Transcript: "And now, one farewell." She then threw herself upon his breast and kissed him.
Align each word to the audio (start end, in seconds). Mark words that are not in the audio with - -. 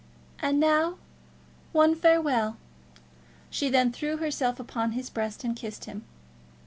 "And 0.39 0.59
now, 0.59 0.95
one 1.73 1.93
farewell." 1.93 2.57
She 3.51 3.69
then 3.69 3.91
threw 3.91 4.17
herself 4.17 4.59
upon 4.59 4.93
his 4.93 5.11
breast 5.11 5.43
and 5.43 5.55
kissed 5.55 5.85
him. 5.85 6.05